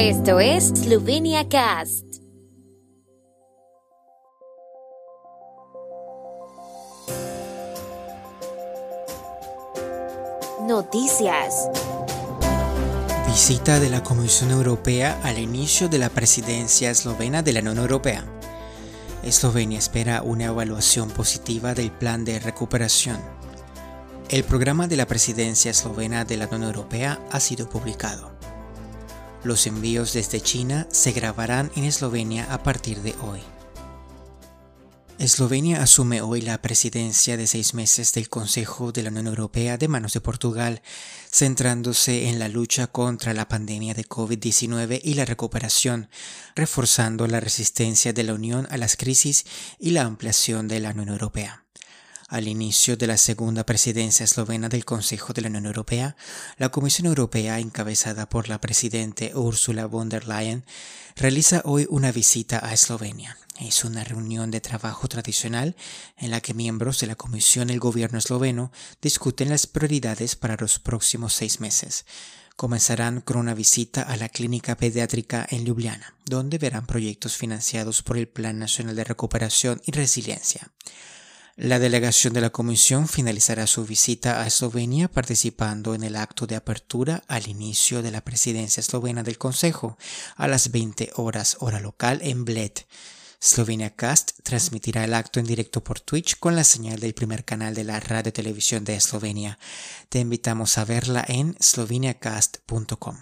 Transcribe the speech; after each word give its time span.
Esto 0.00 0.38
es 0.38 0.68
Slovenia 0.68 1.48
Cast. 1.48 2.04
Noticias. 10.68 11.68
Visita 13.26 13.80
de 13.80 13.90
la 13.90 14.04
Comisión 14.04 14.52
Europea 14.52 15.18
al 15.24 15.36
inicio 15.36 15.88
de 15.88 15.98
la 15.98 16.10
presidencia 16.10 16.92
eslovena 16.92 17.42
de 17.42 17.54
la 17.54 17.60
Unión 17.62 17.78
Europea. 17.78 18.24
Eslovenia 19.24 19.80
espera 19.80 20.22
una 20.22 20.44
evaluación 20.44 21.10
positiva 21.10 21.74
del 21.74 21.90
plan 21.90 22.24
de 22.24 22.38
recuperación. 22.38 23.18
El 24.28 24.44
programa 24.44 24.86
de 24.86 24.96
la 24.96 25.06
presidencia 25.06 25.72
eslovena 25.72 26.24
de 26.24 26.36
la 26.36 26.46
Unión 26.46 26.62
Europea 26.62 27.18
ha 27.32 27.40
sido 27.40 27.68
publicado. 27.68 28.37
Los 29.44 29.68
envíos 29.68 30.14
desde 30.14 30.40
China 30.40 30.88
se 30.90 31.12
grabarán 31.12 31.70
en 31.76 31.84
Eslovenia 31.84 32.52
a 32.52 32.64
partir 32.64 33.02
de 33.02 33.14
hoy. 33.22 33.40
Eslovenia 35.18 35.80
asume 35.80 36.22
hoy 36.22 36.40
la 36.40 36.60
presidencia 36.60 37.36
de 37.36 37.46
seis 37.46 37.72
meses 37.72 38.12
del 38.12 38.28
Consejo 38.28 38.90
de 38.90 39.02
la 39.02 39.10
Unión 39.10 39.28
Europea 39.28 39.76
de 39.76 39.86
manos 39.86 40.12
de 40.12 40.20
Portugal, 40.20 40.82
centrándose 41.30 42.28
en 42.28 42.40
la 42.40 42.48
lucha 42.48 42.88
contra 42.88 43.32
la 43.32 43.48
pandemia 43.48 43.94
de 43.94 44.04
COVID-19 44.04 45.00
y 45.02 45.14
la 45.14 45.24
recuperación, 45.24 46.08
reforzando 46.56 47.26
la 47.28 47.40
resistencia 47.40 48.12
de 48.12 48.24
la 48.24 48.34
Unión 48.34 48.66
a 48.70 48.76
las 48.76 48.96
crisis 48.96 49.44
y 49.78 49.90
la 49.90 50.02
ampliación 50.02 50.66
de 50.66 50.80
la 50.80 50.90
Unión 50.90 51.08
Europea. 51.08 51.64
Al 52.28 52.46
inicio 52.46 52.98
de 52.98 53.06
la 53.06 53.16
segunda 53.16 53.64
presidencia 53.64 54.24
eslovena 54.24 54.68
del 54.68 54.84
Consejo 54.84 55.32
de 55.32 55.40
la 55.40 55.48
Unión 55.48 55.64
Europea, 55.64 56.14
la 56.58 56.68
Comisión 56.68 57.06
Europea, 57.06 57.58
encabezada 57.58 58.28
por 58.28 58.50
la 58.50 58.60
presidente 58.60 59.34
Ursula 59.34 59.86
von 59.86 60.10
der 60.10 60.28
Leyen, 60.28 60.62
realiza 61.16 61.62
hoy 61.64 61.86
una 61.88 62.12
visita 62.12 62.60
a 62.62 62.74
Eslovenia. 62.74 63.38
Es 63.58 63.82
una 63.82 64.04
reunión 64.04 64.50
de 64.50 64.60
trabajo 64.60 65.08
tradicional 65.08 65.74
en 66.18 66.30
la 66.30 66.42
que 66.42 66.52
miembros 66.52 67.00
de 67.00 67.06
la 67.06 67.16
Comisión 67.16 67.70
y 67.70 67.72
el 67.72 67.80
gobierno 67.80 68.18
esloveno 68.18 68.72
discuten 69.00 69.48
las 69.48 69.66
prioridades 69.66 70.36
para 70.36 70.58
los 70.60 70.78
próximos 70.78 71.32
seis 71.32 71.60
meses. 71.60 72.04
Comenzarán 72.56 73.22
con 73.22 73.38
una 73.38 73.54
visita 73.54 74.02
a 74.02 74.18
la 74.18 74.28
clínica 74.28 74.76
pediátrica 74.76 75.46
en 75.48 75.64
Ljubljana, 75.64 76.14
donde 76.26 76.58
verán 76.58 76.84
proyectos 76.84 77.38
financiados 77.38 78.02
por 78.02 78.18
el 78.18 78.28
Plan 78.28 78.58
Nacional 78.58 78.96
de 78.96 79.04
Recuperación 79.04 79.80
y 79.86 79.92
Resiliencia. 79.92 80.70
La 81.60 81.80
delegación 81.80 82.34
de 82.34 82.40
la 82.40 82.50
Comisión 82.50 83.08
finalizará 83.08 83.66
su 83.66 83.84
visita 83.84 84.40
a 84.40 84.46
Eslovenia 84.46 85.08
participando 85.08 85.92
en 85.96 86.04
el 86.04 86.14
acto 86.14 86.46
de 86.46 86.54
apertura 86.54 87.24
al 87.26 87.48
inicio 87.48 88.00
de 88.00 88.12
la 88.12 88.20
presidencia 88.20 88.80
eslovena 88.80 89.24
del 89.24 89.38
Consejo 89.38 89.98
a 90.36 90.46
las 90.46 90.70
20 90.70 91.10
horas 91.16 91.56
hora 91.58 91.80
local 91.80 92.20
en 92.22 92.44
Bled. 92.44 92.70
Slovenia 93.40 93.90
Cast 93.90 94.38
transmitirá 94.44 95.02
el 95.02 95.14
acto 95.14 95.40
en 95.40 95.46
directo 95.46 95.82
por 95.82 95.98
Twitch 95.98 96.38
con 96.38 96.54
la 96.54 96.62
señal 96.62 97.00
del 97.00 97.14
primer 97.14 97.44
canal 97.44 97.74
de 97.74 97.82
la 97.82 97.98
radio 97.98 98.32
televisión 98.32 98.84
de 98.84 98.94
Eslovenia. 98.94 99.58
Te 100.10 100.20
invitamos 100.20 100.78
a 100.78 100.84
verla 100.84 101.24
en 101.26 101.56
sloveniacast.com. 101.58 103.16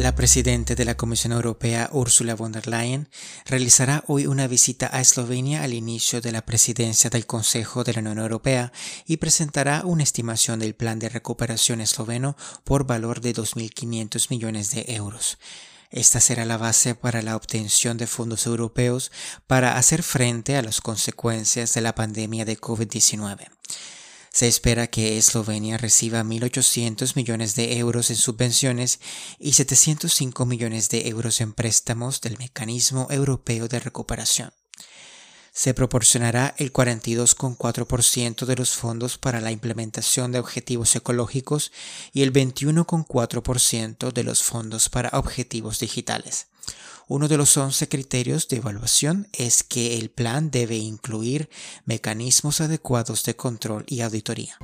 La 0.00 0.14
presidenta 0.14 0.74
de 0.74 0.86
la 0.86 0.96
Comisión 0.96 1.34
Europea, 1.34 1.90
Ursula 1.92 2.34
von 2.34 2.52
der 2.52 2.66
Leyen, 2.66 3.10
realizará 3.44 4.02
hoy 4.06 4.26
una 4.26 4.46
visita 4.46 4.88
a 4.90 5.02
Eslovenia 5.02 5.62
al 5.62 5.74
inicio 5.74 6.22
de 6.22 6.32
la 6.32 6.40
presidencia 6.40 7.10
del 7.10 7.26
Consejo 7.26 7.84
de 7.84 7.92
la 7.92 8.00
Unión 8.00 8.18
Europea 8.18 8.72
y 9.04 9.18
presentará 9.18 9.82
una 9.84 10.02
estimación 10.02 10.60
del 10.60 10.74
plan 10.74 10.98
de 10.98 11.10
recuperación 11.10 11.82
esloveno 11.82 12.34
por 12.64 12.86
valor 12.86 13.20
de 13.20 13.34
2.500 13.34 14.30
millones 14.30 14.70
de 14.70 14.86
euros. 14.88 15.36
Esta 15.90 16.18
será 16.18 16.46
la 16.46 16.56
base 16.56 16.94
para 16.94 17.20
la 17.20 17.36
obtención 17.36 17.98
de 17.98 18.06
fondos 18.06 18.46
europeos 18.46 19.12
para 19.46 19.76
hacer 19.76 20.02
frente 20.02 20.56
a 20.56 20.62
las 20.62 20.80
consecuencias 20.80 21.74
de 21.74 21.82
la 21.82 21.94
pandemia 21.94 22.46
de 22.46 22.58
COVID-19. 22.58 23.48
Se 24.32 24.46
espera 24.46 24.86
que 24.86 25.18
Eslovenia 25.18 25.76
reciba 25.76 26.22
1.800 26.22 27.16
millones 27.16 27.56
de 27.56 27.78
euros 27.78 28.10
en 28.10 28.16
subvenciones 28.16 29.00
y 29.40 29.54
705 29.54 30.46
millones 30.46 30.88
de 30.88 31.08
euros 31.08 31.40
en 31.40 31.52
préstamos 31.52 32.20
del 32.20 32.38
Mecanismo 32.38 33.08
Europeo 33.10 33.66
de 33.66 33.80
Recuperación. 33.80 34.52
Se 35.52 35.74
proporcionará 35.74 36.54
el 36.58 36.72
42,4% 36.72 38.46
de 38.46 38.54
los 38.54 38.70
fondos 38.70 39.18
para 39.18 39.40
la 39.40 39.50
implementación 39.50 40.30
de 40.30 40.38
objetivos 40.38 40.94
ecológicos 40.94 41.72
y 42.12 42.22
el 42.22 42.32
21,4% 42.32 44.12
de 44.12 44.22
los 44.22 44.44
fondos 44.44 44.88
para 44.88 45.10
objetivos 45.18 45.80
digitales. 45.80 46.46
Uno 47.10 47.26
de 47.26 47.36
los 47.36 47.56
11 47.56 47.88
criterios 47.88 48.46
de 48.46 48.58
evaluación 48.58 49.26
es 49.32 49.64
que 49.64 49.98
el 49.98 50.10
plan 50.10 50.52
debe 50.52 50.76
incluir 50.76 51.50
mecanismos 51.84 52.60
adecuados 52.60 53.24
de 53.24 53.34
control 53.34 53.82
y 53.88 54.02
auditoría. 54.02 54.56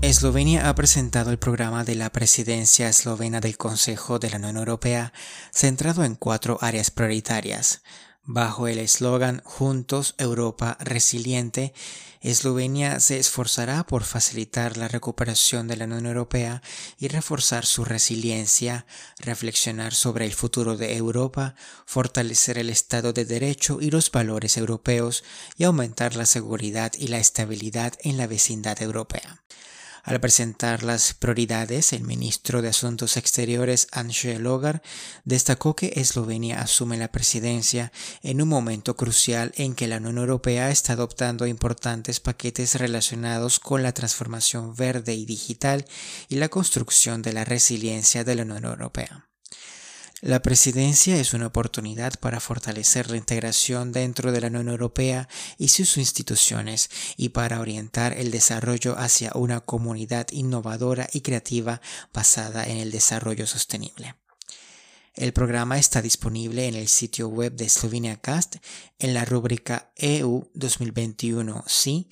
Eslovenia 0.00 0.70
ha 0.70 0.74
presentado 0.74 1.32
el 1.32 1.38
programa 1.38 1.84
de 1.84 1.96
la 1.96 2.10
presidencia 2.10 2.88
eslovena 2.88 3.40
del 3.40 3.58
Consejo 3.58 4.18
de 4.18 4.30
la 4.30 4.38
Unión 4.38 4.56
Europea 4.56 5.12
centrado 5.52 6.02
en 6.04 6.14
cuatro 6.14 6.56
áreas 6.62 6.90
prioritarias. 6.90 7.82
Bajo 8.24 8.68
el 8.68 8.78
eslogan 8.78 9.40
Juntos 9.44 10.14
Europa 10.18 10.76
Resiliente, 10.78 11.72
Eslovenia 12.20 13.00
se 13.00 13.18
esforzará 13.18 13.86
por 13.86 14.04
facilitar 14.04 14.76
la 14.76 14.88
recuperación 14.88 15.66
de 15.68 15.76
la 15.76 15.86
Unión 15.86 16.04
Europea 16.04 16.60
y 16.98 17.08
reforzar 17.08 17.64
su 17.64 17.82
resiliencia, 17.84 18.84
reflexionar 19.18 19.94
sobre 19.94 20.26
el 20.26 20.34
futuro 20.34 20.76
de 20.76 20.96
Europa, 20.96 21.54
fortalecer 21.86 22.58
el 22.58 22.68
Estado 22.68 23.14
de 23.14 23.24
Derecho 23.24 23.78
y 23.80 23.90
los 23.90 24.10
valores 24.10 24.58
europeos 24.58 25.24
y 25.56 25.64
aumentar 25.64 26.14
la 26.14 26.26
seguridad 26.26 26.92
y 26.98 27.08
la 27.08 27.18
estabilidad 27.18 27.94
en 28.02 28.18
la 28.18 28.26
vecindad 28.26 28.82
europea. 28.82 29.42
Al 30.02 30.20
presentar 30.20 30.82
las 30.82 31.14
prioridades, 31.14 31.92
el 31.92 32.04
ministro 32.04 32.62
de 32.62 32.68
Asuntos 32.68 33.16
Exteriores, 33.16 33.86
Anshe 33.92 34.38
Logar, 34.38 34.82
destacó 35.24 35.76
que 35.76 35.92
Eslovenia 35.96 36.60
asume 36.60 36.96
la 36.96 37.12
presidencia 37.12 37.92
en 38.22 38.40
un 38.40 38.48
momento 38.48 38.96
crucial 38.96 39.52
en 39.56 39.74
que 39.74 39.88
la 39.88 39.98
Unión 39.98 40.18
Europea 40.18 40.70
está 40.70 40.94
adoptando 40.94 41.46
importantes 41.46 42.20
paquetes 42.20 42.76
relacionados 42.76 43.60
con 43.60 43.82
la 43.82 43.92
transformación 43.92 44.74
verde 44.74 45.14
y 45.14 45.26
digital 45.26 45.84
y 46.28 46.36
la 46.36 46.48
construcción 46.48 47.22
de 47.22 47.32
la 47.32 47.44
resiliencia 47.44 48.24
de 48.24 48.34
la 48.34 48.42
Unión 48.42 48.64
Europea. 48.64 49.26
La 50.22 50.42
presidencia 50.42 51.16
es 51.16 51.32
una 51.32 51.46
oportunidad 51.46 52.12
para 52.20 52.40
fortalecer 52.40 53.10
la 53.10 53.16
integración 53.16 53.90
dentro 53.90 54.32
de 54.32 54.42
la 54.42 54.48
Unión 54.48 54.68
Europea 54.68 55.28
y 55.56 55.68
sus 55.68 55.96
instituciones 55.96 56.90
y 57.16 57.30
para 57.30 57.58
orientar 57.58 58.12
el 58.12 58.30
desarrollo 58.30 58.98
hacia 58.98 59.32
una 59.34 59.60
comunidad 59.60 60.26
innovadora 60.30 61.08
y 61.14 61.22
creativa 61.22 61.80
basada 62.12 62.66
en 62.66 62.76
el 62.76 62.90
desarrollo 62.90 63.46
sostenible. 63.46 64.14
El 65.14 65.32
programa 65.32 65.78
está 65.78 66.02
disponible 66.02 66.68
en 66.68 66.74
el 66.74 66.88
sitio 66.88 67.28
web 67.28 67.54
de 67.54 67.70
Slovenia 67.70 68.16
Cast 68.16 68.56
en 68.98 69.14
la 69.14 69.24
rúbrica 69.24 69.90
EU 69.96 70.50
2021 70.52 71.64
sí 71.66 72.08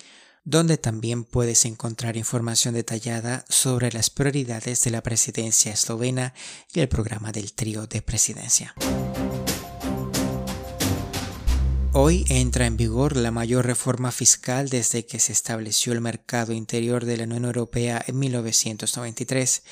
donde 0.48 0.78
también 0.78 1.25
puedes 1.25 1.66
encontrar 1.66 2.16
información 2.16 2.72
detallada 2.72 3.44
sobre 3.50 3.92
las 3.92 4.09
prioridades 4.09 4.82
de 4.82 4.91
la 4.91 5.03
presidencia 5.03 5.75
eslovena 5.75 6.32
y 6.72 6.81
el 6.81 6.88
programa 6.88 7.32
del 7.32 7.53
trío 7.53 7.86
de 7.86 8.00
presidencia. 8.00 8.75
Hoy 11.92 12.25
entra 12.31 12.64
en 12.64 12.78
vigor 12.78 13.14
la 13.14 13.31
mayor 13.31 13.66
reforma 13.66 14.10
fiscal 14.10 14.70
desde 14.70 15.04
que 15.04 15.19
se 15.19 15.32
estableció 15.32 15.92
el 15.92 16.00
mercado 16.00 16.54
interior 16.54 17.04
de 17.04 17.18
la 17.18 17.24
Unión 17.24 17.45
Europea 17.45 18.03
en 18.06 18.18
1993 18.18 19.62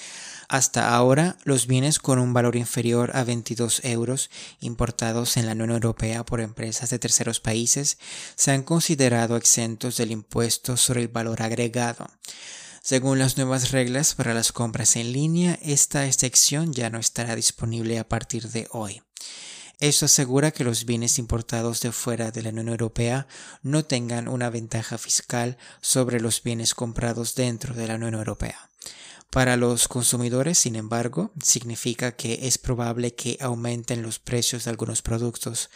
hasta 0.49 0.95
ahora, 0.95 1.37
los 1.45 1.67
bienes 1.67 1.99
con 1.99 2.19
un 2.19 2.33
valor 2.33 2.55
inferior 2.55 3.17
a 3.17 3.25
22 3.25 3.85
euros 3.85 4.31
importados 4.61 5.37
en 5.37 5.47
la 5.47 5.53
Unión 5.53 5.71
Europea 5.71 6.25
por 6.25 6.41
empresas 6.41 6.91
de 6.91 6.99
terceros 6.99 7.41
países 7.41 7.99
se 8.37 8.53
han 8.53 8.63
considerado 8.63 9.37
exentos 9.37 9.97
del 9.97 10.13
impuesto 10.13 10.77
sobre 10.77 11.03
el 11.03 11.09
valor 11.09 11.43
agregado. 11.43 12.07
Según 12.83 13.19
las 13.19 13.37
nuevas 13.37 13.73
reglas 13.73 14.15
para 14.15 14.35
las 14.35 14.53
compras 14.53 14.95
en 14.95 15.13
línea, 15.13 15.59
esta 15.63 16.07
excepción 16.07 16.73
ya 16.73 16.91
no 16.91 16.99
estará 16.99 17.35
disponible 17.35 17.99
a 17.99 18.09
partir 18.09 18.49
de 18.51 18.69
hoy. 18.71 19.03
Esto 19.81 20.07
asegura 20.07 20.53
que 20.53 20.65
los 20.65 20.87
bienes 20.87 21.19
importados 21.19 21.81
de 21.81 21.91
fuera 21.91 22.31
de 22.31 22.43
la 22.43 22.51
Unión 22.51 22.69
Europea 22.69 23.27
no 23.63 23.85
tengan 23.85 24.29
una 24.29 24.49
ventaja 24.49 24.97
fiscal 24.97 25.59
sobre 25.81 26.21
los 26.21 26.43
bienes 26.43 26.75
comprados 26.75 27.35
dentro 27.35 27.75
de 27.75 27.89
la 27.89 27.97
Unión 27.97 28.15
Europea. 28.15 28.71
Para 29.31 29.57
los 29.57 29.89
consumidores, 29.89 30.59
sin 30.59 30.77
embargo, 30.77 31.33
significa 31.43 32.13
que 32.13 32.47
es 32.47 32.59
probable 32.59 33.15
que 33.15 33.37
aumenten 33.41 34.03
los 34.03 34.19
precios 34.19 34.65
de 34.65 34.71
algunos 34.71 35.03
productos. 35.03 35.69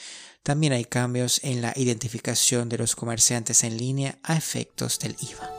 También 0.43 0.73
hay 0.73 0.85
cambios 0.85 1.41
en 1.43 1.61
la 1.61 1.73
identificación 1.77 2.69
de 2.69 2.79
los 2.79 2.97
comerciantes 2.97 3.63
en 3.65 3.77
línea 3.77 4.19
a 4.23 4.37
efectos 4.37 4.99
del 4.99 5.17
IVA. 5.21 5.51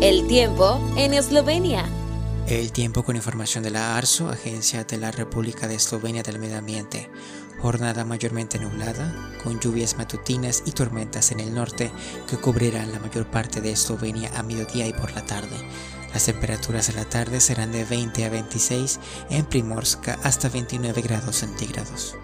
El 0.00 0.26
tiempo 0.26 0.80
en 0.96 1.12
Eslovenia. 1.12 1.84
El 2.46 2.72
tiempo 2.72 3.02
con 3.04 3.14
información 3.14 3.62
de 3.62 3.70
la 3.70 3.96
ARSO, 3.96 4.28
Agencia 4.28 4.84
de 4.84 4.96
la 4.96 5.10
República 5.10 5.68
de 5.68 5.74
Eslovenia 5.74 6.22
del 6.22 6.38
Medio 6.38 6.56
Ambiente. 6.56 7.10
Jornada 7.60 8.04
mayormente 8.04 8.58
nublada, 8.58 9.32
con 9.42 9.58
lluvias 9.58 9.96
matutinas 9.96 10.62
y 10.64 10.72
tormentas 10.72 11.32
en 11.32 11.40
el 11.40 11.54
norte 11.54 11.90
que 12.28 12.36
cubrirán 12.36 12.92
la 12.92 13.00
mayor 13.00 13.26
parte 13.26 13.60
de 13.60 13.72
Eslovenia 13.72 14.30
a 14.38 14.42
mediodía 14.42 14.86
y 14.86 14.92
por 14.92 15.12
la 15.12 15.26
tarde. 15.26 15.56
Las 16.12 16.26
temperaturas 16.26 16.88
en 16.88 16.96
la 16.96 17.04
tarde 17.04 17.40
serán 17.40 17.72
de 17.72 17.84
20 17.84 18.24
a 18.24 18.30
26, 18.30 19.00
en 19.30 19.44
Primorska 19.44 20.18
hasta 20.22 20.48
29 20.48 21.02
grados 21.02 21.36
centígrados. 21.36 22.16